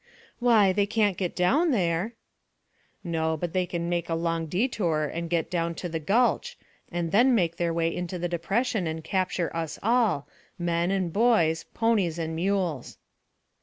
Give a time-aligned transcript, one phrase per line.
[0.39, 2.15] "Why, they can't get down there."
[3.03, 6.57] "No, but they can make a long detour and get down to the gulch,
[6.91, 10.27] and then make their way into the depression and capture us all,
[10.57, 12.97] men and boys, ponies and mules."